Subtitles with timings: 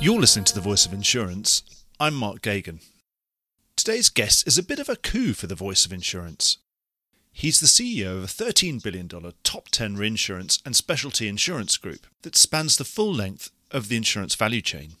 [0.00, 1.64] You're listening to The Voice of Insurance.
[1.98, 2.84] I'm Mark Geoghegan.
[3.74, 6.58] Today's guest is a bit of a coup for The Voice of Insurance.
[7.32, 9.08] He's the CEO of a $13 billion
[9.42, 14.36] top 10 reinsurance and specialty insurance group that spans the full length of the insurance
[14.36, 14.92] value chain.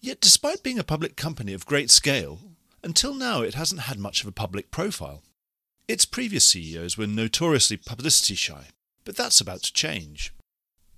[0.00, 2.38] Yet, despite being a public company of great scale,
[2.82, 5.22] until now it hasn't had much of a public profile.
[5.88, 8.68] Its previous CEOs were notoriously publicity shy,
[9.04, 10.32] but that's about to change.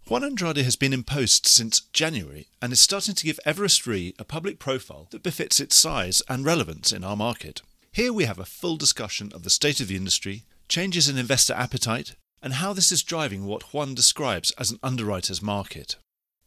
[0.06, 4.14] Juan Andrade has been in post since January and is starting to give Everest Re
[4.18, 7.62] a public profile that befits its size and relevance in our market.
[7.90, 11.54] Here we have a full discussion of the state of the industry, changes in investor
[11.54, 15.96] appetite, and how this is driving what Juan describes as an underwriter's market.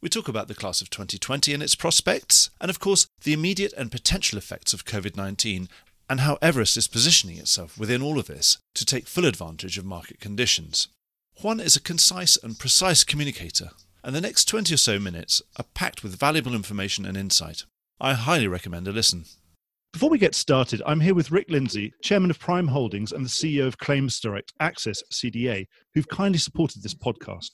[0.02, 3.74] We talk about the class of 2020 and its prospects, and of course, the immediate
[3.74, 5.68] and potential effects of COVID 19
[6.08, 9.86] and how Everest is positioning itself within all of this to take full advantage of
[9.86, 10.90] market conditions.
[11.44, 13.70] Juan is a concise and precise communicator,
[14.04, 17.64] and the next 20 or so minutes are packed with valuable information and insight.
[18.02, 19.26] I highly recommend a listen.
[19.94, 23.30] Before we get started, I'm here with Rick Lindsay, Chairman of Prime Holdings and the
[23.30, 27.52] CEO of Claims Direct Access CDA, who've kindly supported this podcast.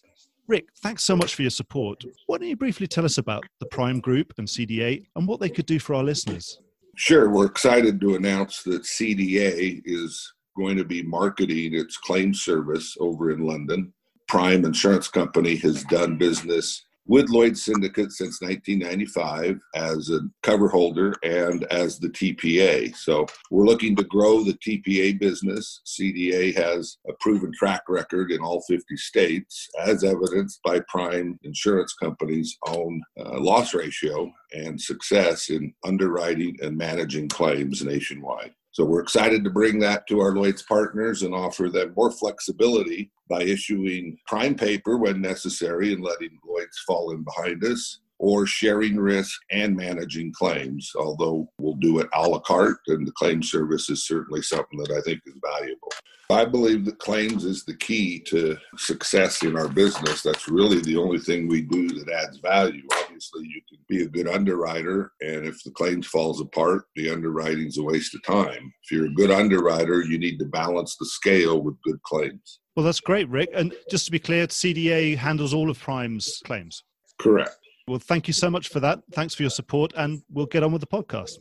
[0.48, 2.06] Rick, thanks so much for your support.
[2.28, 5.50] Why don't you briefly tell us about the Prime Group and CDA and what they
[5.50, 6.58] could do for our listeners?
[6.96, 7.30] Sure.
[7.30, 13.32] We're excited to announce that CDA is going to be marketing its claim service over
[13.32, 13.94] in London.
[14.28, 21.14] Prime Insurance Company has done business with Lloyd Syndicate since 1995 as a cover holder
[21.24, 22.96] and as the TPA.
[22.96, 25.82] So we're looking to grow the TPA business.
[25.86, 31.94] CDA has a proven track record in all 50 states, as evidenced by Prime Insurance
[31.94, 38.54] Company's own uh, loss ratio and success in underwriting and managing claims nationwide.
[38.74, 43.12] So we're excited to bring that to our Lloyd's partners and offer them more flexibility
[43.30, 48.96] by issuing prime paper when necessary and letting Lloyd's fall in behind us, or sharing
[48.96, 53.90] risk and managing claims, although we'll do it a la carte, and the claim service
[53.90, 55.90] is certainly something that I think is valuable.
[56.30, 60.24] I believe that claims is the key to success in our business.
[60.24, 62.84] That's really the only thing we do that adds value.
[63.04, 67.78] Obviously, you can be a good underwriter, and if the claims falls apart, the underwriting's
[67.78, 68.72] a waste of time.
[68.86, 72.62] If you're a good underwriter, you need to balance the scale with good claims.
[72.78, 73.50] Well, that's great, Rick.
[73.54, 76.86] And just to be clear, CDA handles all of Prime's claims.
[77.20, 77.58] Correct.
[77.88, 79.02] Well, thank you so much for that.
[79.12, 81.38] Thanks for your support, and we'll get on with the podcast.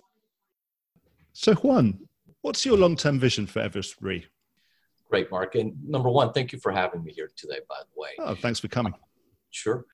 [1.32, 2.00] So, Juan,
[2.42, 4.26] what's your long term vision for Everest Re?
[5.08, 5.54] Great, Mark.
[5.54, 8.10] And number one, thank you for having me here today, by the way.
[8.18, 8.94] Oh, thanks for coming.
[9.50, 9.84] Sure.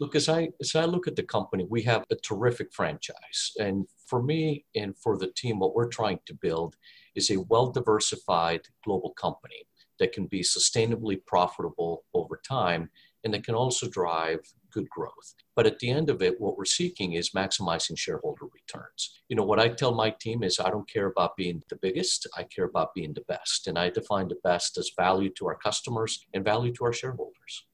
[0.00, 3.52] Look, as I as I look at the company, we have a terrific franchise.
[3.60, 6.74] And for me and for the team, what we're trying to build
[7.14, 9.68] is a well-diversified global company
[10.00, 12.90] that can be sustainably profitable over time
[13.22, 14.40] and that can also drive
[14.74, 15.34] good growth.
[15.56, 19.22] But at the end of it, what we're seeking is maximizing shareholder returns.
[19.28, 22.26] You know, what I tell my team is I don't care about being the biggest,
[22.36, 23.68] I care about being the best.
[23.68, 27.64] And I define the best as value to our customers and value to our shareholders.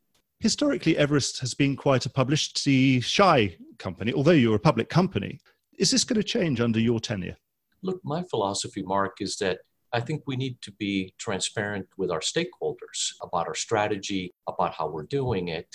[0.41, 5.41] Historically, Everest has been quite a publicity shy company, although you're a public company.
[5.79, 7.37] Is this going to change under your tenure?
[7.83, 9.61] Look, my philosophy, Mark, is that
[9.93, 14.89] I think we need to be transparent with our stakeholders about our strategy, about how
[14.89, 15.67] we're doing it,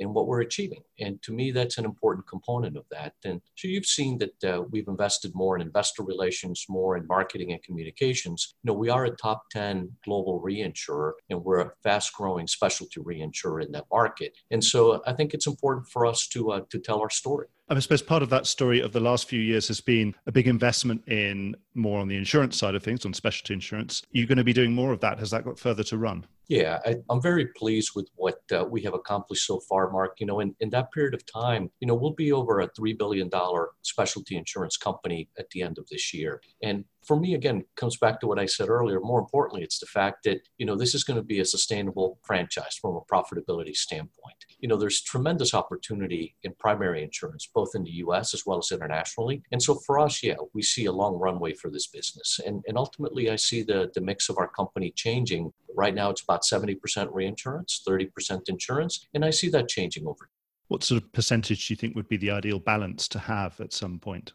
[0.00, 0.82] and what we're achieving.
[1.00, 3.14] And to me, that's an important component of that.
[3.24, 7.52] And so you've seen that uh, we've invested more in investor relations, more in marketing
[7.52, 8.54] and communications.
[8.62, 13.00] You know, we are a top 10 global reinsurer, and we're a fast growing specialty
[13.00, 14.36] reinsurer in that market.
[14.50, 17.46] And so I think it's important for us to, uh, to tell our story.
[17.68, 20.46] I suppose part of that story of the last few years has been a big
[20.46, 24.02] investment in more on the insurance side of things, on specialty insurance.
[24.10, 25.18] You're going to be doing more of that.
[25.18, 26.26] Has that got further to run?
[26.48, 30.20] Yeah, I, am very pleased with what uh, we have accomplished so far, Mark.
[30.20, 32.98] You know, in, in that period of time, you know, we'll be over a $3
[32.98, 33.30] billion
[33.82, 36.42] specialty insurance company at the end of this year.
[36.62, 39.00] And for me, again, comes back to what I said earlier.
[39.00, 42.18] More importantly, it's the fact that, you know, this is going to be a sustainable
[42.22, 44.36] franchise from a profitability standpoint.
[44.58, 48.72] You know, there's tremendous opportunity in primary insurance, both in the US as well as
[48.72, 49.42] internationally.
[49.52, 52.40] And so for us, yeah, we see a long runway for this business.
[52.44, 55.52] And, and ultimately, I see the, the mix of our company changing.
[55.74, 59.06] Right now, it's about 70% reinsurance, 30% insurance.
[59.14, 60.28] And I see that changing over
[60.68, 63.72] what sort of percentage do you think would be the ideal balance to have at
[63.72, 64.32] some point?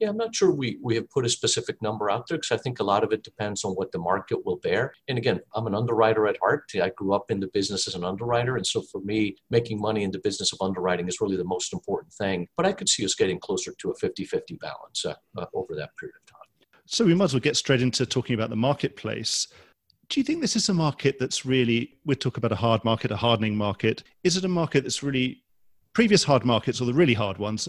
[0.00, 2.60] Yeah, I'm not sure we, we have put a specific number out there because I
[2.60, 4.92] think a lot of it depends on what the market will bear.
[5.08, 6.64] And again, I'm an underwriter at heart.
[6.74, 8.56] I grew up in the business as an underwriter.
[8.56, 11.72] And so for me, making money in the business of underwriting is really the most
[11.72, 12.48] important thing.
[12.56, 15.76] But I could see us getting closer to a 50 50 balance uh, uh, over
[15.76, 16.80] that period of time.
[16.86, 19.46] So we might as well get straight into talking about the marketplace.
[20.08, 23.10] Do you think this is a market that's really, we talk about a hard market,
[23.10, 24.02] a hardening market.
[24.22, 25.42] Is it a market that's really
[25.94, 27.68] previous hard markets or the really hard ones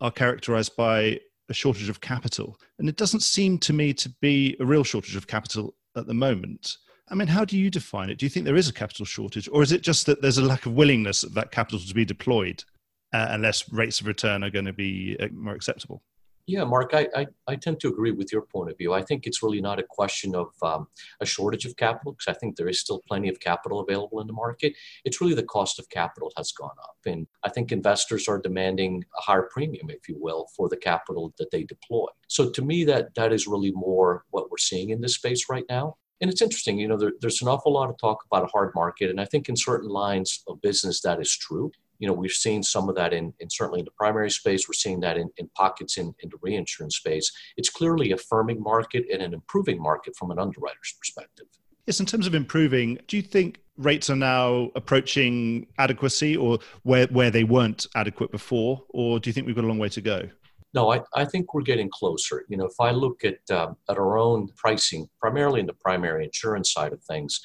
[0.00, 2.58] are characterized by a shortage of capital.
[2.78, 6.14] And it doesn't seem to me to be a real shortage of capital at the
[6.14, 6.76] moment.
[7.08, 8.18] I mean, how do you define it?
[8.18, 10.44] Do you think there is a capital shortage, or is it just that there's a
[10.44, 12.64] lack of willingness of that capital to be deployed
[13.12, 16.02] uh, unless rates of return are going to be uh, more acceptable?
[16.46, 18.92] Yeah, Mark, I, I, I, tend to agree with your point of view.
[18.92, 20.86] I think it's really not a question of um,
[21.20, 24.28] a shortage of capital, because I think there is still plenty of capital available in
[24.28, 24.72] the market.
[25.04, 26.98] It's really the cost of capital has gone up.
[27.04, 31.34] And I think investors are demanding a higher premium, if you will, for the capital
[31.38, 32.06] that they deploy.
[32.28, 35.64] So to me, that that is really more what we're seeing in this space right
[35.68, 35.96] now.
[36.20, 38.72] And it's interesting, you know, there, there's an awful lot of talk about a hard
[38.76, 39.10] market.
[39.10, 42.62] And I think in certain lines of business, that is true you know, we've seen
[42.62, 44.68] some of that in, in certainly in the primary space.
[44.68, 47.30] We're seeing that in, in pockets in, in the reinsurance space.
[47.56, 51.46] It's clearly a firming market and an improving market from an underwriter's perspective.
[51.86, 57.06] Yes, in terms of improving, do you think rates are now approaching adequacy or where,
[57.08, 58.82] where they weren't adequate before?
[58.88, 60.28] Or do you think we've got a long way to go?
[60.74, 62.44] No, I, I think we're getting closer.
[62.48, 66.24] You know, if I look at, um, at our own pricing, primarily in the primary
[66.24, 67.40] insurance side of things,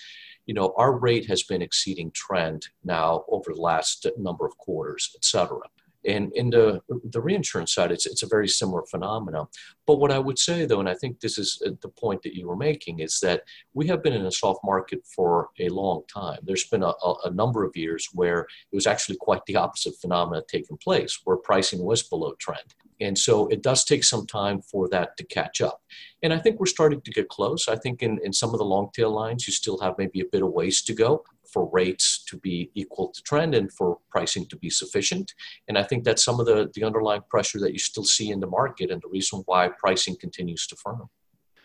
[0.52, 5.10] you know, our rate has been exceeding trend now over the last number of quarters,
[5.16, 5.62] et cetera.
[6.06, 9.48] And in the, the reinsurance side, it's, it's a very similar phenomenon.
[9.86, 12.36] But what I would say, though, and I think this is uh, the point that
[12.36, 13.44] you were making, is that
[13.74, 16.40] we have been in a soft market for a long time.
[16.44, 16.94] There's been a,
[17.26, 21.38] a, number of years where it was actually quite the opposite phenomenon taking place, where
[21.38, 22.74] pricing was below trend.
[23.00, 25.82] And so it does take some time for that to catch up.
[26.22, 27.68] And I think we're starting to get close.
[27.68, 30.26] I think in, in some of the long tail lines, you still have maybe a
[30.32, 34.46] bit of ways to go for rates to be equal to trend and for pricing
[34.48, 35.34] to be sufficient.
[35.68, 38.40] And I think that's some of the, the underlying pressure that you still see in
[38.40, 41.10] the market and the reason why pricing continues to firm.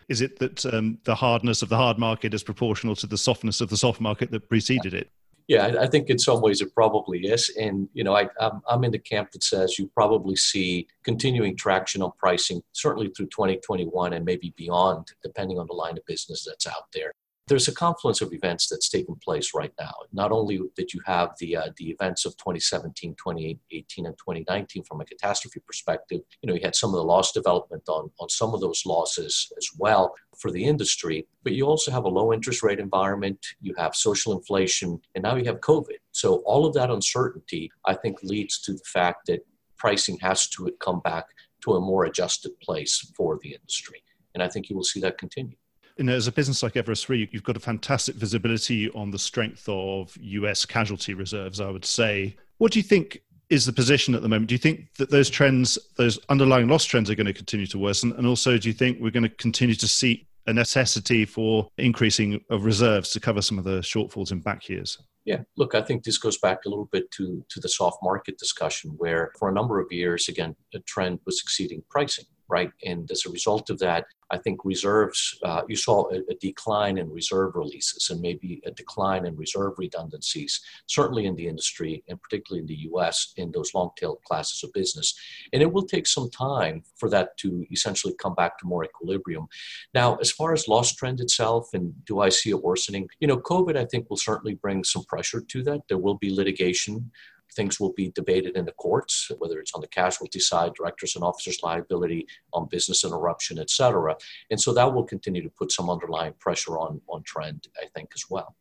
[0.08, 3.60] Is it that um, the hardness of the hard market is proportional to the softness
[3.60, 5.10] of the soft market that preceded it?
[5.48, 7.50] Yeah, I, think in some ways it probably is.
[7.56, 11.56] And, you know, I, I'm, I'm in the camp that says you probably see continuing
[11.56, 16.44] traction on pricing, certainly through 2021 and maybe beyond, depending on the line of business
[16.44, 17.12] that's out there
[17.48, 19.94] there's a confluence of events that's taking place right now.
[20.12, 25.00] Not only did you have the uh, the events of 2017, 2018, and 2019 from
[25.00, 28.52] a catastrophe perspective, you know, you had some of the loss development on, on some
[28.52, 32.64] of those losses as well for the industry, but you also have a low interest
[32.64, 35.98] rate environment, you have social inflation, and now you have COVID.
[36.10, 39.46] So all of that uncertainty, I think, leads to the fact that
[39.76, 41.26] pricing has to come back
[41.62, 44.02] to a more adjusted place for the industry.
[44.34, 45.56] And I think you will see that continue
[45.96, 49.18] you know, as a business like Everest Re, you've got a fantastic visibility on the
[49.18, 52.36] strength of US casualty reserves, I would say.
[52.58, 54.48] What do you think is the position at the moment?
[54.48, 57.78] Do you think that those trends, those underlying loss trends, are going to continue to
[57.78, 58.12] worsen?
[58.12, 62.40] And also, do you think we're going to continue to see a necessity for increasing
[62.50, 64.98] of reserves to cover some of the shortfalls in back years?
[65.24, 68.38] Yeah, look, I think this goes back a little bit to, to the soft market
[68.38, 72.70] discussion, where for a number of years, again, a trend was exceeding pricing right?
[72.84, 76.98] And as a result of that, I think reserves, uh, you saw a, a, decline
[76.98, 82.20] in reserve releases and maybe a decline in reserve redundancies, certainly in the industry and
[82.20, 85.14] particularly in the US in those long tail classes of business.
[85.52, 89.46] And it will take some time for that to essentially come back to more equilibrium.
[89.94, 93.08] Now, as far as loss trend itself, and do I see it worsening?
[93.20, 95.82] You know, COVID, I think, will certainly bring some pressure to that.
[95.88, 97.12] There will be litigation
[97.54, 101.24] things will be debated in the courts, whether it's on the casualty side, directors and
[101.24, 104.16] officers liability, on business interruption, et cetera.
[104.50, 108.10] And so that will continue to put some underlying pressure on, on trend, I think,
[108.14, 108.56] as well.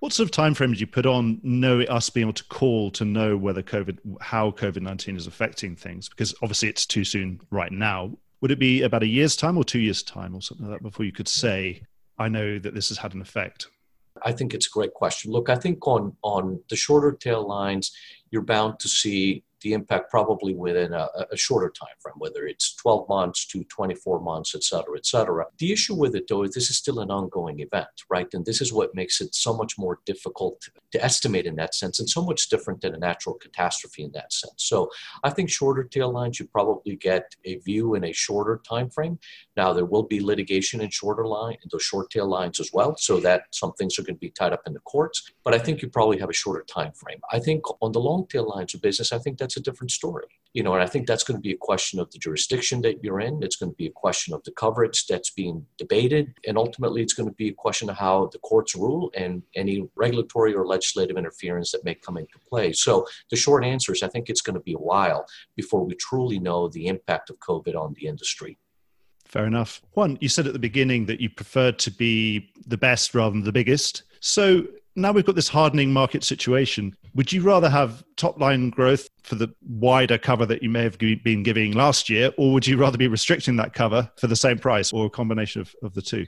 [0.00, 2.90] What sort of time frame did you put on know us being able to call
[2.92, 6.08] to know whether COVID, how COVID nineteen is affecting things?
[6.08, 8.16] Because obviously it's too soon right now.
[8.40, 10.82] Would it be about a year's time or two years' time or something like that
[10.82, 11.82] before you could say,
[12.16, 13.68] I know that this has had an effect?
[14.24, 15.32] I think it's a great question.
[15.32, 17.92] Look, I think on on the shorter tail lines,
[18.30, 22.74] you're bound to see the impact probably within a, a, shorter time frame, whether it's
[22.76, 25.44] 12 months to 24 months, et cetera, et cetera.
[25.58, 28.26] The issue with it, though, is this is still an ongoing event, right?
[28.32, 30.62] And this is what makes it so much more difficult
[30.92, 34.32] to estimate in that sense, and so much different than a natural catastrophe in that
[34.32, 34.54] sense.
[34.56, 34.90] So
[35.22, 39.18] I think shorter tail lines, you probably get a view in a shorter time frame.
[39.60, 42.96] Now there will be litigation in shorter line, in those short tail lines as well,
[42.96, 45.18] so that some things are going to be tied up in the courts.
[45.44, 47.20] But I think you probably have a shorter time frame.
[47.30, 50.24] I think on the long tail lines of business, I think that's a different story.
[50.54, 53.04] You know, and I think that's going to be a question of the jurisdiction that
[53.04, 53.42] you're in.
[53.42, 56.32] It's going to be a question of the coverage that's being debated.
[56.48, 59.86] And ultimately, it's going to be a question of how the courts rule and any
[59.94, 62.72] regulatory or legislative interference that may come into play.
[62.72, 65.94] So the short answer is I think it's going to be a while before we
[65.96, 68.56] truly know the impact of COVID on the industry.
[69.30, 69.80] Fair enough.
[69.94, 73.44] Juan, you said at the beginning that you preferred to be the best rather than
[73.44, 74.02] the biggest.
[74.18, 76.96] So now we've got this hardening market situation.
[77.14, 80.98] Would you rather have top line growth for the wider cover that you may have
[80.98, 84.58] been giving last year, or would you rather be restricting that cover for the same
[84.58, 86.26] price or a combination of, of the two?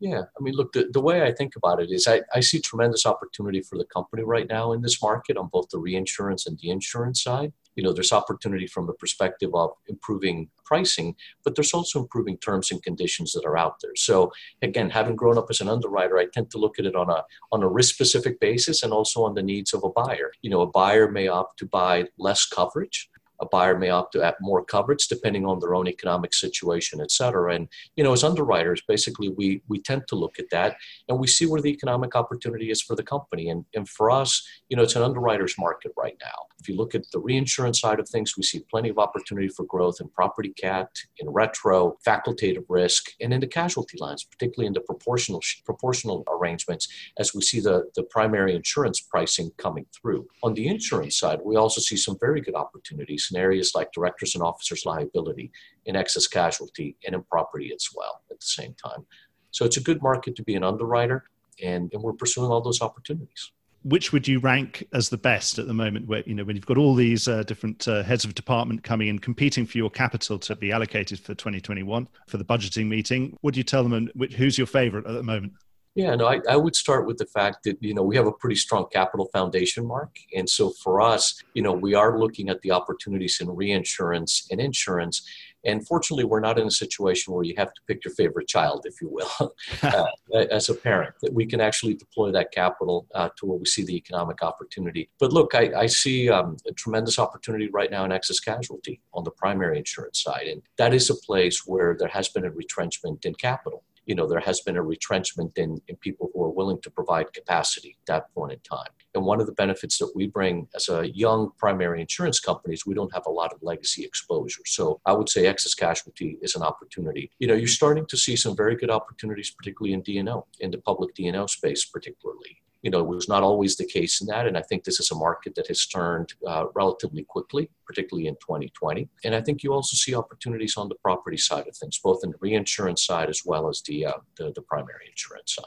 [0.00, 2.58] Yeah, I mean, look, the, the way I think about it is I, I see
[2.58, 6.58] tremendous opportunity for the company right now in this market on both the reinsurance and
[6.58, 7.52] the insurance side.
[7.76, 11.14] You know, there's opportunity from the perspective of improving pricing,
[11.44, 13.94] but there's also improving terms and conditions that are out there.
[13.94, 17.10] So again, having grown up as an underwriter, I tend to look at it on
[17.10, 20.32] a on a risk specific basis and also on the needs of a buyer.
[20.40, 23.09] You know, a buyer may opt to buy less coverage
[23.40, 27.10] a buyer may opt to add more coverage depending on their own economic situation, et
[27.10, 27.54] cetera.
[27.54, 30.76] And, you know, as underwriters, basically we, we tend to look at that
[31.08, 33.48] and we see where the economic opportunity is for the company.
[33.48, 36.46] And, and for us, you know, it's an underwriter's market right now.
[36.60, 39.64] If you look at the reinsurance side of things, we see plenty of opportunity for
[39.64, 44.74] growth in property cat, in retro, facultative risk, and in the casualty lines, particularly in
[44.74, 46.86] the proportional proportional arrangements,
[47.18, 50.28] as we see the, the primary insurance pricing coming through.
[50.42, 54.34] On the insurance side, we also see some very good opportunities in areas like directors
[54.34, 55.50] and officers liability,
[55.86, 59.06] in excess casualty, and in property as well at the same time.
[59.50, 61.24] So it's a good market to be an underwriter,
[61.62, 63.52] and, and we're pursuing all those opportunities.
[63.82, 66.66] Which would you rank as the best at the moment where you know when you've
[66.66, 70.38] got all these uh, different uh, heads of department coming in competing for your capital
[70.40, 73.38] to be allocated for 2021 for the budgeting meeting?
[73.42, 75.54] Do you tell them and who's your favorite at the moment
[76.00, 78.32] yeah, no, I, I would start with the fact that, you know, we have a
[78.32, 80.16] pretty strong capital foundation, Mark.
[80.34, 84.62] And so for us, you know, we are looking at the opportunities in reinsurance and
[84.62, 85.22] insurance.
[85.66, 88.86] And fortunately, we're not in a situation where you have to pick your favorite child,
[88.86, 90.06] if you will, uh,
[90.50, 93.84] as a parent, that we can actually deploy that capital uh, to where we see
[93.84, 95.10] the economic opportunity.
[95.18, 99.24] But look, I, I see um, a tremendous opportunity right now in excess casualty on
[99.24, 100.46] the primary insurance side.
[100.46, 104.26] And that is a place where there has been a retrenchment in capital you know,
[104.26, 108.06] there has been a retrenchment in, in people who are willing to provide capacity at
[108.06, 108.90] that point in time.
[109.14, 112.84] And one of the benefits that we bring as a young primary insurance company is
[112.84, 114.62] we don't have a lot of legacy exposure.
[114.66, 117.30] So I would say excess casualty is an opportunity.
[117.38, 120.78] You know, you're starting to see some very good opportunities, particularly in D&O, in the
[120.78, 124.46] public D&O space, particularly you know, it was not always the case in that.
[124.46, 128.34] And I think this is a market that has turned uh, relatively quickly, particularly in
[128.36, 129.08] 2020.
[129.24, 132.30] And I think you also see opportunities on the property side of things, both in
[132.30, 135.64] the reinsurance side as well as the, uh, the, the, primary insurance side.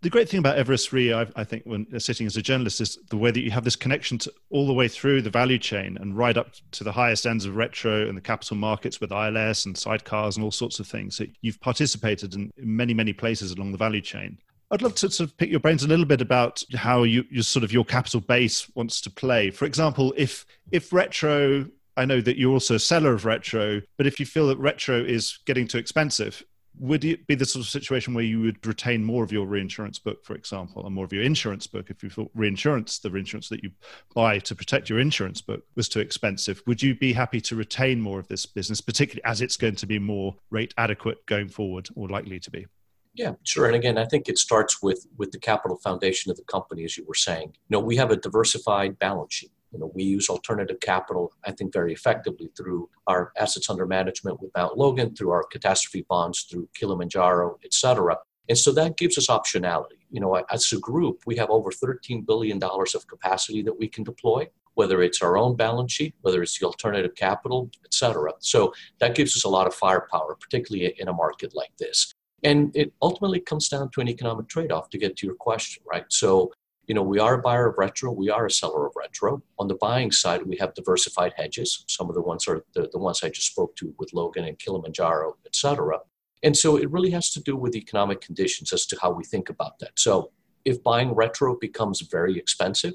[0.00, 2.98] The great thing about Everest Re, I, I think, when sitting as a journalist, is
[3.10, 5.96] the way that you have this connection to all the way through the value chain
[6.00, 9.66] and right up to the highest ends of retro and the capital markets with ILS
[9.66, 11.16] and sidecars and all sorts of things.
[11.16, 14.38] So you've participated in many, many places along the value chain.
[14.72, 17.42] I'd love to sort of pick your brains a little bit about how you, your
[17.42, 19.50] sort of your capital base wants to play.
[19.50, 21.66] For example, if if retro,
[21.98, 24.96] I know that you're also a seller of retro, but if you feel that retro
[24.96, 26.42] is getting too expensive,
[26.78, 29.98] would it be the sort of situation where you would retain more of your reinsurance
[29.98, 33.50] book, for example, and more of your insurance book if you thought reinsurance, the reinsurance
[33.50, 33.70] that you
[34.14, 36.62] buy to protect your insurance book, was too expensive?
[36.66, 39.86] Would you be happy to retain more of this business, particularly as it's going to
[39.86, 42.66] be more rate adequate going forward or likely to be?
[43.14, 43.66] Yeah, sure.
[43.66, 46.96] And again, I think it starts with with the capital foundation of the company, as
[46.96, 47.48] you were saying.
[47.68, 49.52] You know, we have a diversified balance sheet.
[49.70, 54.40] You know, we use alternative capital, I think, very effectively through our assets under management
[54.40, 58.18] with Mount Logan, through our catastrophe bonds, through Kilimanjaro, et cetera.
[58.48, 60.00] And so that gives us optionality.
[60.10, 64.04] You know, as a group, we have over $13 billion of capacity that we can
[64.04, 68.32] deploy, whether it's our own balance sheet, whether it's the alternative capital, et cetera.
[68.40, 72.12] So that gives us a lot of firepower, particularly in a market like this.
[72.42, 75.82] And it ultimately comes down to an economic trade off to get to your question,
[75.86, 76.04] right?
[76.08, 76.52] So,
[76.86, 79.42] you know, we are a buyer of retro, we are a seller of retro.
[79.60, 81.84] On the buying side, we have diversified hedges.
[81.88, 84.58] Some of the ones are the, the ones I just spoke to with Logan and
[84.58, 86.00] Kilimanjaro, et cetera.
[86.42, 89.48] And so it really has to do with economic conditions as to how we think
[89.48, 89.92] about that.
[89.96, 90.32] So
[90.64, 92.94] if buying retro becomes very expensive,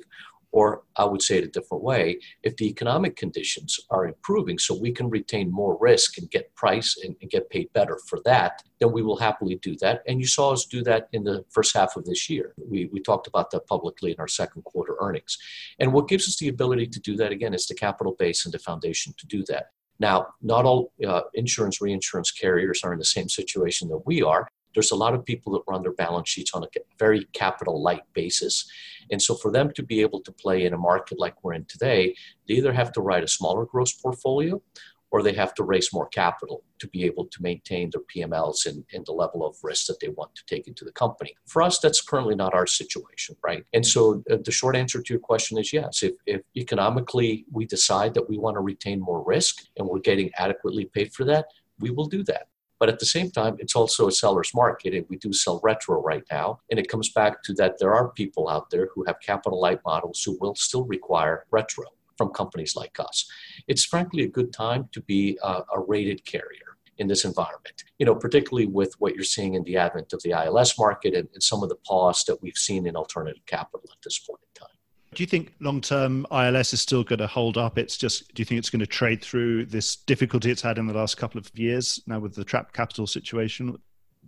[0.52, 4.80] or I would say it a different way, if the economic conditions are improving so
[4.80, 8.64] we can retain more risk and get price and, and, get paid better for that,
[8.80, 10.02] then we will happily do that.
[10.08, 12.54] And you saw us do that in the first half of this year.
[12.58, 15.38] We, we talked about that publicly in our second quarter earnings.
[15.80, 18.54] And what gives us the ability to do that again is the capital base and
[18.54, 19.68] the foundation to do that.
[20.00, 24.48] Now, not all uh, insurance reinsurance carriers are in the same situation that we are.
[24.78, 26.68] There's a lot of people that run their balance sheets on a
[27.00, 28.70] very capital light basis.
[29.10, 31.66] And so for them to be able to play in a market like we're in
[31.66, 32.14] today,
[32.48, 34.62] they either have to write a smaller gross portfolio
[35.10, 38.86] or they have to raise more capital to be able to maintain their PMLs and,
[38.94, 41.34] and, the level of risk that they want to take into the company.
[41.48, 43.64] For us, that's currently not our situation, right?
[43.74, 46.04] And so uh, the short answer to your question is yes.
[46.04, 50.30] If, if economically we decide that we want to retain more risk and we're getting
[50.38, 51.46] adequately paid for that,
[51.80, 52.48] we will do that
[52.80, 56.02] But at the same time, it's also a seller's market, and we do sell retro
[56.02, 56.60] right now.
[56.70, 59.80] And it comes back to that there are people out there who have capital light
[59.86, 61.86] models who will still require retro
[62.18, 63.30] from companies like us.
[63.68, 67.84] It's frankly a good time to be a, a rated carrier in this environment.
[68.00, 71.28] You know, particularly with what you're seeing in the advent of the ILS market and,
[71.34, 74.62] and some of the pause that we've seen in alternative capital at this point in
[74.62, 74.77] time.
[75.18, 77.80] Do you think long term ILS is still going to hold up?
[77.80, 80.86] It's just, do you think it's going to trade through this difficulty it's had in
[80.86, 83.80] the last couple of years now with the trapped capital situation?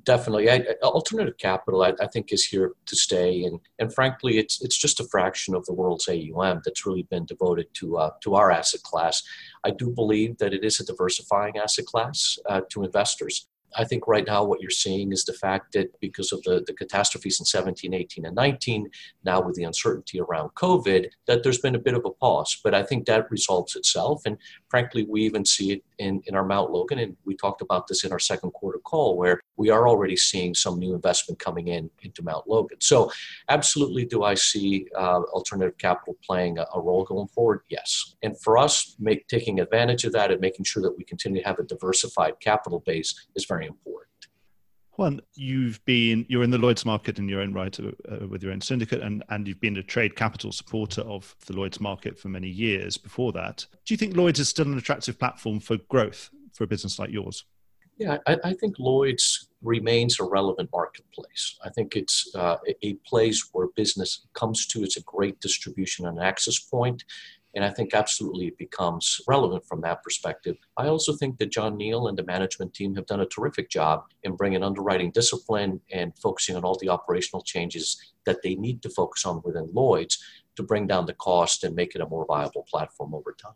[0.03, 0.50] definitely.
[0.50, 4.77] I, alternative capital, I, I, think, is here to stay, and and frankly, it's it's
[4.77, 8.50] just a fraction of the world's AUM that's really been devoted to uh, to our
[8.50, 9.22] asset class.
[9.63, 13.49] I do believe that it is a diversifying asset class uh, to investors.
[13.76, 16.74] I think right now what you're seeing is the fact that because of the, the
[16.74, 18.90] catastrophes in 17, 18, and 19,
[19.24, 22.60] now with the uncertainty around COVID, that there's been a bit of a pause.
[22.64, 24.22] But I think that resolves itself.
[24.26, 24.38] And
[24.70, 27.00] frankly, we even see it in, in our Mount Logan.
[27.00, 30.56] And we talked about this in our second quarter call, where we are already seeing
[30.56, 32.78] some new investment coming in into Mount Logan.
[32.82, 33.12] So,
[33.50, 37.62] absolutely, do I see uh, alternative capital playing a, a, role going forward?
[37.70, 38.16] Yes.
[38.24, 41.48] And for us, make, taking advantage of that and making sure that we continue to
[41.48, 44.10] have a diversified capital base is very important.
[45.00, 48.51] Juan, you've been you're in the Lloyd's market in your own right uh, with your
[48.51, 52.28] own syndicate, and and you've been a trade capital supporter of the Lloyd's market for
[52.28, 52.98] many years.
[52.98, 56.68] Before that, do you think Lloyd's is still an attractive platform for growth for a
[56.68, 57.46] business like yours?
[57.98, 61.58] Yeah, I, I think Lloyd's remains a relevant marketplace.
[61.63, 64.84] I think it's uh, a place where business comes to.
[64.84, 67.04] It's a great distribution and access point.
[67.56, 70.58] And I think absolutely it becomes relevant from that perspective.
[70.77, 74.03] I also think that John Neal and the management team have done a terrific job
[74.24, 78.89] in bringing underwriting discipline and focusing on all the operational changes that they need to
[78.89, 80.24] focus on within Lloyd's
[80.56, 83.53] to bring down the cost and make it a more viable platform over time.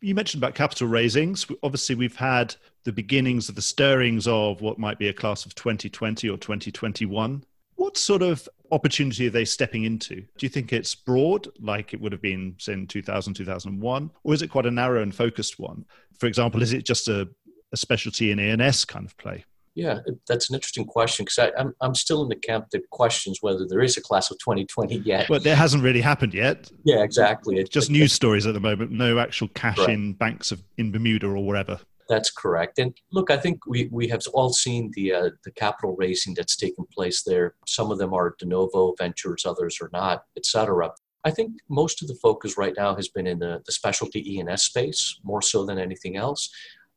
[0.00, 1.46] You mentioned about capital raisings.
[1.62, 5.54] Obviously, we've had the beginnings of the stirrings of what might be a class of
[5.54, 7.44] 2020 or 2021.
[7.76, 10.16] What sort of opportunity are they stepping into?
[10.16, 14.10] Do you think it's broad, like it would have been, say, in 2000, 2001?
[14.24, 15.84] Or is it quite a narrow and focused one?
[16.18, 17.28] For example, is it just a,
[17.72, 19.44] a specialty in E&S kind of play?
[19.74, 23.66] Yeah, that's an interesting question because I'm, I'm still in the camp that questions whether
[23.66, 25.26] there is a class of 2020 yet.
[25.28, 26.70] But there hasn't really happened yet.
[26.84, 27.56] Yeah, exactly.
[27.56, 29.90] It's just news stories at the moment, no actual cash right.
[29.90, 31.80] in banks of, in Bermuda or wherever.
[32.08, 32.78] That's correct.
[32.78, 36.56] And look, I think we, we have all seen the uh, the capital raising that's
[36.56, 37.54] taken place there.
[37.66, 40.92] Some of them are de novo ventures, others are not, et cetera.
[41.24, 44.64] I think most of the focus right now has been in the, the specialty E&S
[44.64, 46.50] space more so than anything else.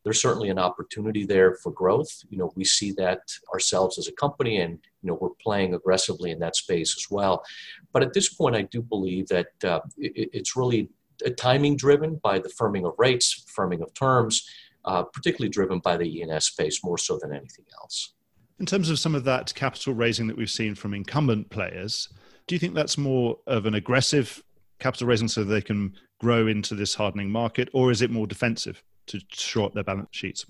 [0.03, 2.09] There's certainly an opportunity there for growth.
[2.29, 3.21] You know, we see that
[3.53, 7.43] ourselves as a company, and you know, we're playing aggressively in that space as well.
[7.93, 10.89] But at this point, I do believe that uh, it, it's really
[11.37, 14.45] timing driven by the firming of rates, firming of terms,
[14.87, 18.13] uh, particularly driven by the E&S space more so than anything else.
[18.59, 22.09] In terms of some of that capital raising that we've seen from incumbent players,
[22.47, 24.41] do you think that's more of an aggressive
[24.79, 28.81] capital raising so they can grow into this hardening market, or is it more defensive
[29.07, 30.45] to short their balance sheets?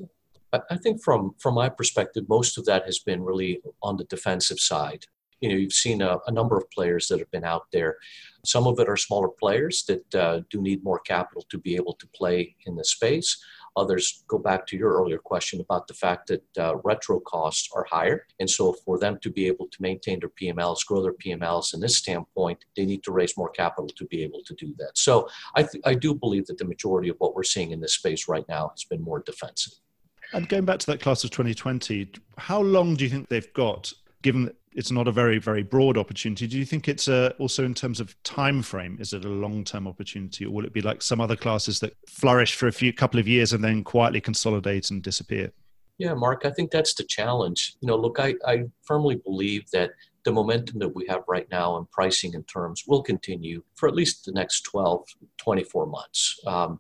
[0.54, 4.60] I think from from my perspective, most of that has been really on the defensive
[4.60, 5.06] side.
[5.42, 7.98] You know, you've seen a, a number of players that have been out there.
[8.46, 11.94] Some of it are smaller players that uh, do need more capital to be able
[11.96, 13.38] to play in the space.
[13.78, 17.86] Others go back to your earlier question about the fact that uh, retro costs are
[17.90, 18.26] higher.
[18.40, 21.80] And so, for them to be able to maintain their PMLs, grow their PMLs in
[21.80, 24.98] this standpoint, they need to raise more capital to be able to do that.
[24.98, 27.94] So, I, th- I do believe that the majority of what we're seeing in this
[27.94, 29.74] space right now has been more defensive.
[30.34, 33.94] And going back to that class of 2020, how long do you think they've got,
[34.22, 36.48] given it's not a very very broad opportunity.
[36.48, 39.64] Do you think it's a, also in terms of time frame is it a long
[39.64, 42.94] term opportunity or will it be like some other classes that flourish for a few
[42.94, 45.52] couple of years and then quietly consolidate and disappear?
[45.98, 47.76] Yeah mark i think that's the challenge.
[47.82, 49.92] You know look i, I firmly believe that
[50.24, 53.96] the momentum that we have right now in pricing and terms will continue for at
[53.96, 56.40] least the next 12 24 months.
[56.46, 56.80] Um,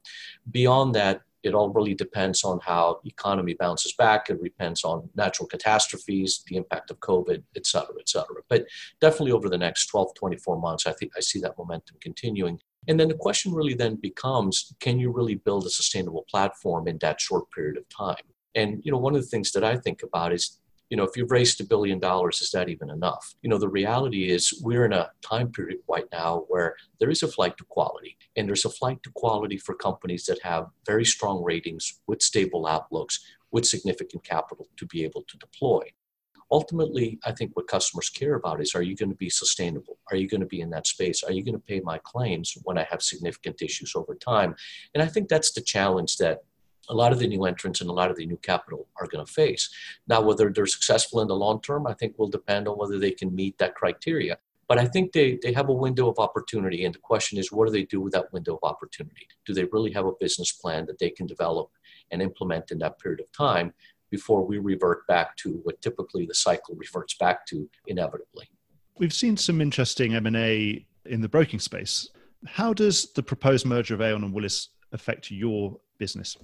[0.51, 4.29] beyond that it all really depends on how economy bounces back.
[4.29, 8.41] It depends on natural catastrophes, the impact of COVID, et cetera, et cetera.
[8.49, 8.65] But
[9.01, 12.59] definitely over the next 12, 24 months, I think I see that momentum continuing.
[12.87, 16.97] And then the question really then becomes, can you really build a sustainable platform in
[16.99, 18.23] that short period of time?
[18.55, 21.15] And you know, one of the things that I think about is you know, if
[21.15, 23.35] you've raised a billion dollars, is that even enough?
[23.41, 27.23] You know, the reality is we're in a time period right now where there is
[27.23, 31.05] a flight to quality, and there's a flight to quality for companies that have very
[31.05, 33.19] strong ratings with stable outlooks,
[33.51, 35.81] with significant capital to be able to deploy.
[36.49, 39.99] Ultimately, I think what customers care about is are you going to be sustainable?
[40.09, 41.21] Are you going to be in that space?
[41.21, 44.55] Are you going to pay my claims when I have significant issues over time?
[44.93, 46.43] And I think that's the challenge that
[46.89, 49.25] a lot of the new entrants and a lot of the new capital are going
[49.25, 49.69] to face.
[50.07, 53.11] Now, whether they're successful in the long term, I think will depend on whether they
[53.11, 54.37] can meet that criteria.
[54.67, 56.83] But I think they, they have a window of opportunity.
[56.83, 59.27] And the question is, what do they do with that window of opportunity?
[59.45, 61.69] Do they really have a business plan that they can develop
[62.11, 63.73] and implement in that period of time
[64.09, 68.49] before we revert back to what typically the cycle reverts back to inevitably?
[68.97, 72.09] We've seen some interesting M&A in the broking space.
[72.45, 76.37] How does the proposed merger of Aon and Willis affect your business?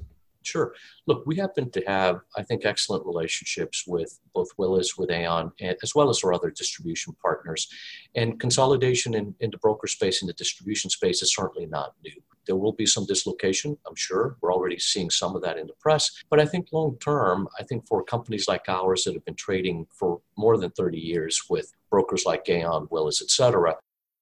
[0.43, 0.73] Sure.
[1.08, 5.51] Look, we happen to have, I think, excellent relationships with both Willis, with Aon,
[5.82, 7.67] as well as our other distribution partners.
[8.15, 12.21] And consolidation in, in the broker space and the distribution space is certainly not new.
[12.45, 14.36] There will be some dislocation, I'm sure.
[14.41, 16.12] We're already seeing some of that in the press.
[16.29, 19.88] But I think long term, I think for companies like ours that have been trading
[19.91, 23.75] for more than 30 years with brokers like Aon, Willis, et cetera,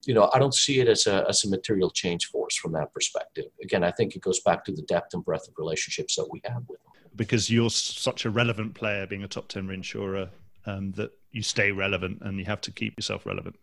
[0.06, 2.72] you know, I don't see it as a, as a material change for us from
[2.74, 3.46] that perspective.
[3.62, 6.42] Again, I think it goes back to the depth and breadth of relationships that we
[6.46, 6.94] have with them.
[7.16, 10.30] Because you're such a relevant player, being a top 10 reinsurer,
[10.66, 13.56] um, that you stay relevant and you have to keep yourself relevant.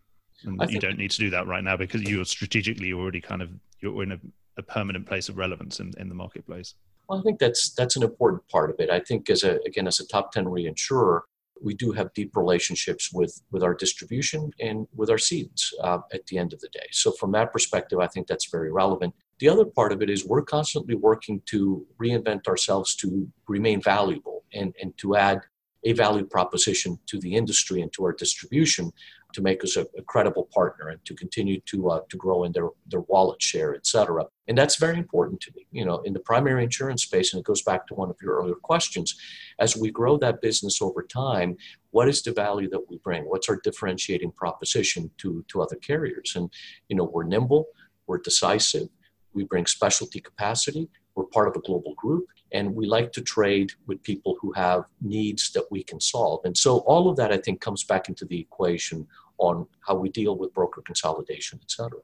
[0.44, 3.50] And you don't need to do that right now because you're strategically already kind of,
[3.80, 4.20] you're in a,
[4.56, 6.74] a permanent place of relevance in, in the marketplace.
[7.08, 8.90] Well, I think that's that's an important part of it.
[8.90, 11.22] I think as a again as a top ten reinsurer,
[11.62, 16.26] we do have deep relationships with with our distribution and with our seeds uh, at
[16.26, 16.86] the end of the day.
[16.92, 19.14] So from that perspective, I think that's very relevant.
[19.38, 24.44] The other part of it is we're constantly working to reinvent ourselves to remain valuable
[24.52, 25.42] and, and to add
[25.84, 28.92] a value proposition to the industry and to our distribution
[29.34, 32.52] to make us a, a credible partner and to continue to uh, to grow in
[32.52, 34.24] their their wallet share, et cetera.
[34.48, 35.66] And that's very important to me.
[35.70, 38.36] You know, in the primary insurance space, and it goes back to one of your
[38.38, 39.14] earlier questions,
[39.58, 41.56] as we grow that business over time,
[41.90, 43.24] what is the value that we bring?
[43.24, 46.32] What's our differentiating proposition to to other carriers?
[46.36, 46.50] And
[46.88, 47.66] you know, we're nimble,
[48.06, 48.88] we're decisive,
[49.34, 53.72] we bring specialty capacity, we're part of a global group, and we like to trade
[53.86, 56.40] with people who have needs that we can solve.
[56.44, 59.06] And so all of that, I think, comes back into the equation
[59.38, 62.00] on how we deal with broker consolidation, et cetera.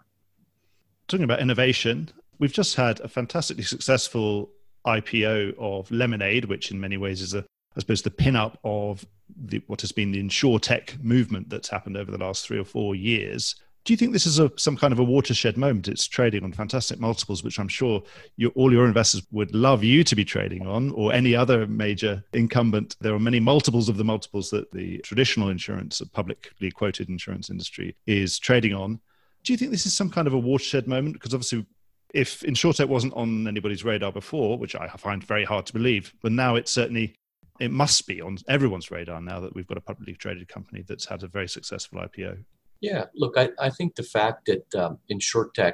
[1.09, 4.51] Talking about innovation, we've just had a fantastically successful
[4.87, 7.45] IPO of Lemonade, which in many ways is a,
[7.77, 9.05] I suppose, the pin-up of
[9.37, 12.95] the, what has been the InsurTech movement that's happened over the last three or four
[12.95, 13.57] years.
[13.85, 15.89] Do you think this is a, some kind of a watershed moment?
[15.89, 18.03] It's trading on fantastic multiples, which I'm sure
[18.37, 22.25] you, all your investors would love you to be trading on, or any other major
[22.33, 22.97] incumbent.
[23.01, 27.95] There are many multiples of the multiples that the traditional insurance, publicly quoted insurance industry,
[28.07, 29.01] is trading on.
[29.43, 31.13] Do you think this is some kind of a watershed moment?
[31.13, 31.67] Because obviously,
[32.15, 36.33] if InsurTech wasn't on anybody's radar before, which I find very hard to believe, but
[36.33, 37.17] now it's certainly
[37.61, 41.05] it must be on everyone's radar now that we've got a publicly traded company that's
[41.05, 42.45] had a very successful IPO.
[42.85, 45.73] Yeah, look, I, I think the fact that um, InsurTech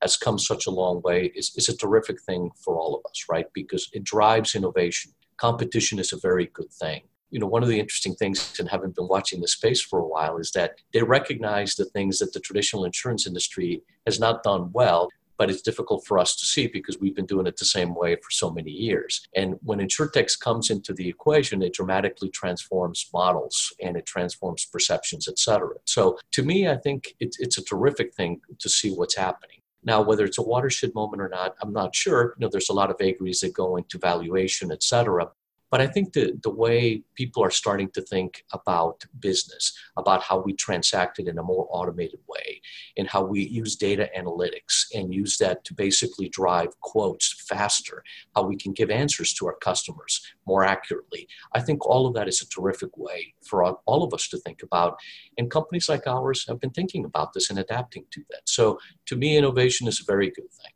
[0.00, 3.24] has come such a long way is, is a terrific thing for all of us,
[3.28, 3.46] right?
[3.52, 5.10] Because it drives innovation.
[5.38, 7.02] Competition is a very good thing.
[7.30, 10.06] You know, one of the interesting things, and having been watching the space for a
[10.06, 14.70] while, is that they recognize the things that the traditional insurance industry has not done
[14.72, 17.94] well but it's difficult for us to see because we've been doing it the same
[17.94, 19.26] way for so many years.
[19.34, 25.28] And when InsurTech comes into the equation, it dramatically transforms models and it transforms perceptions,
[25.28, 25.74] et cetera.
[25.86, 29.58] So to me, I think it, it's a terrific thing to see what's happening.
[29.84, 32.34] Now, whether it's a watershed moment or not, I'm not sure.
[32.36, 35.30] You know, there's a lot of vagaries that go into valuation, et cetera.
[35.72, 40.38] But I think the, the way people are starting to think about business, about how
[40.38, 42.60] we transact it in a more automated way,
[42.98, 48.04] and how we use data analytics and use that to basically drive quotes faster,
[48.36, 51.26] how we can give answers to our customers more accurately.
[51.54, 54.62] I think all of that is a terrific way for all of us to think
[54.62, 54.98] about.
[55.38, 58.42] And companies like ours have been thinking about this and adapting to that.
[58.44, 60.72] So to me, innovation is a very good thing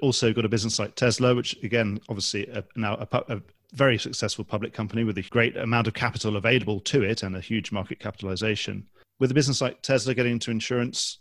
[0.00, 3.42] also got a business like Tesla, which again, obviously uh, now a, a,
[3.74, 7.40] very successful public company with a great amount of capital available to it and a
[7.40, 8.88] huge market capitalization.
[9.18, 11.18] With a business like Tesla getting into insurance,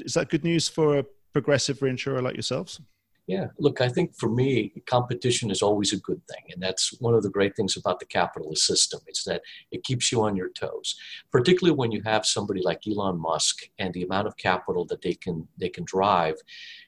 [0.00, 2.80] is that good news for a progressive reinsurer like yourselves?
[3.26, 6.44] Yeah, look, I think for me, competition is always a good thing.
[6.52, 10.12] And that's one of the great things about the capitalist system is that it keeps
[10.12, 10.94] you on your toes,
[11.32, 15.14] particularly when you have somebody like Elon Musk and the amount of capital that they
[15.14, 16.34] can they can drive.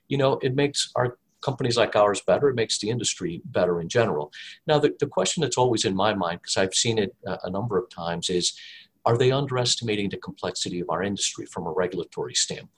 [0.09, 3.89] You know, it makes our companies like ours better, it makes the industry better in
[3.89, 4.33] general.
[4.67, 7.51] Now, the, the question that's always in my mind, because I've seen it a, a
[7.51, 8.53] number of times, is
[9.05, 12.73] are they underestimating the complexity of our industry from a regulatory standpoint?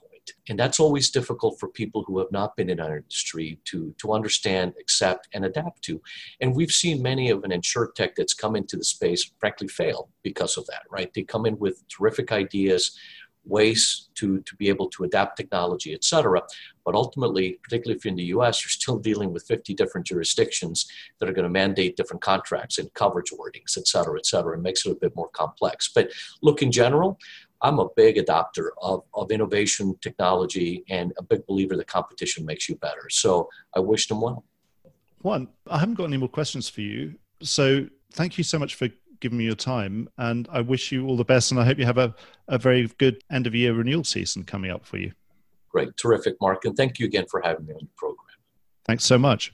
[0.47, 4.13] And that's always difficult for people who have not been in our industry to, to
[4.13, 6.01] understand, accept, and adapt to.
[6.39, 10.57] And we've seen many of an InsurTech that's come into the space frankly fail because
[10.57, 11.11] of that, right?
[11.13, 12.97] They come in with terrific ideas
[13.45, 16.41] ways to, to be able to adapt technology, et cetera.
[16.85, 20.87] But ultimately, particularly if you're in the US, you're still dealing with 50 different jurisdictions
[21.19, 24.57] that are going to mandate different contracts and coverage wordings, et cetera, et cetera.
[24.57, 25.89] It makes it a bit more complex.
[25.93, 27.17] But look, in general,
[27.61, 32.69] I'm a big adopter of, of innovation, technology, and a big believer that competition makes
[32.69, 33.09] you better.
[33.09, 34.45] So I wish them well.
[35.21, 37.15] Juan, I haven't got any more questions for you.
[37.41, 40.09] So thank you so much for giving me your time.
[40.17, 41.51] And I wish you all the best.
[41.51, 42.15] And I hope you have a,
[42.47, 45.11] a very good end of year renewal season coming up for you.
[45.69, 45.95] Great.
[45.97, 46.65] Terrific, Mark.
[46.65, 48.25] And thank you again for having me on the program.
[48.85, 49.53] Thanks so much.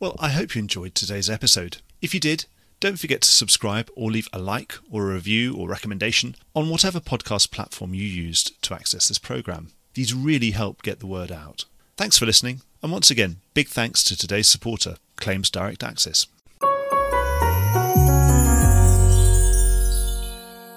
[0.00, 1.78] Well, I hope you enjoyed today's episode.
[2.00, 2.46] If you did,
[2.80, 7.00] don't forget to subscribe or leave a like or a review or recommendation on whatever
[7.00, 9.72] podcast platform you used to access this program.
[9.94, 11.64] These really help get the word out.
[11.96, 16.28] Thanks for listening, and once again, big thanks to today's supporter, Claims Direct Access.